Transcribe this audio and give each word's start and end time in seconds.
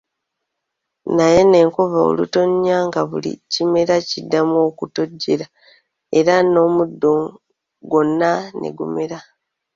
Naye 1.15 1.39
nno 1.43 1.57
enkuba 1.63 1.99
olutonya 2.09 2.77
nga 2.87 3.01
buli 3.09 3.31
kimera 3.51 3.95
kiddamu 4.09 4.55
okutojjera 4.69 5.45
era 6.19 6.35
n'omuddo 6.51 7.13
gwonna 7.87 8.31
ne 8.59 8.69
gumera. 8.77 9.17